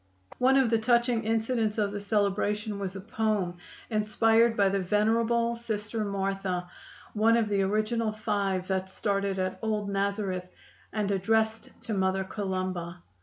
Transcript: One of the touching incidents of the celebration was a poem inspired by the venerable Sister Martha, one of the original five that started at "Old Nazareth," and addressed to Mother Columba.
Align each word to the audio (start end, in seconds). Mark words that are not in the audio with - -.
One 0.39 0.57
of 0.57 0.71
the 0.71 0.79
touching 0.79 1.25
incidents 1.25 1.77
of 1.77 1.91
the 1.91 1.99
celebration 1.99 2.79
was 2.79 2.95
a 2.95 3.01
poem 3.01 3.57
inspired 3.91 4.57
by 4.57 4.69
the 4.69 4.79
venerable 4.79 5.55
Sister 5.57 6.03
Martha, 6.03 6.67
one 7.13 7.37
of 7.37 7.47
the 7.49 7.61
original 7.61 8.11
five 8.11 8.67
that 8.69 8.89
started 8.89 9.37
at 9.37 9.59
"Old 9.61 9.91
Nazareth," 9.91 10.47
and 10.91 11.11
addressed 11.11 11.69
to 11.83 11.93
Mother 11.93 12.23
Columba. 12.23 13.03